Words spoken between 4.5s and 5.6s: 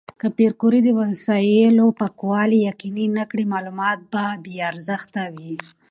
ارزښته وي.